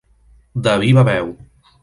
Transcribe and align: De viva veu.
De 0.67 0.73
viva 0.85 1.05
veu. 1.11 1.31